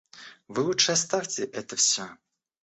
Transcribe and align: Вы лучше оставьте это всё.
Вы 0.47 0.63
лучше 0.63 0.93
оставьте 0.93 1.43
это 1.45 1.75
всё. 1.75 2.09